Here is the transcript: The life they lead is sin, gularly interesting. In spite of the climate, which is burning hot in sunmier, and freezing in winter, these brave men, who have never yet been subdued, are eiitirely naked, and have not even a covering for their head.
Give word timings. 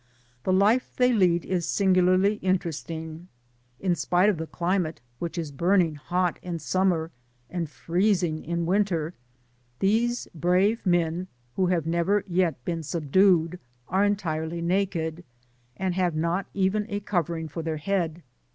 The 0.45 0.51
life 0.51 0.93
they 0.97 1.13
lead 1.13 1.45
is 1.45 1.67
sin, 1.67 1.93
gularly 1.93 2.39
interesting. 2.41 3.27
In 3.79 3.93
spite 3.93 4.29
of 4.29 4.37
the 4.39 4.47
climate, 4.47 4.99
which 5.19 5.37
is 5.37 5.51
burning 5.51 5.93
hot 5.93 6.39
in 6.41 6.57
sunmier, 6.57 7.11
and 7.51 7.69
freezing 7.69 8.43
in 8.43 8.65
winter, 8.65 9.13
these 9.77 10.27
brave 10.33 10.83
men, 10.87 11.27
who 11.55 11.67
have 11.67 11.85
never 11.85 12.23
yet 12.27 12.65
been 12.65 12.81
subdued, 12.81 13.59
are 13.89 14.03
eiitirely 14.09 14.63
naked, 14.63 15.23
and 15.77 15.93
have 15.93 16.15
not 16.15 16.47
even 16.55 16.87
a 16.89 16.99
covering 16.99 17.47
for 17.47 17.61
their 17.61 17.77
head. 17.77 18.23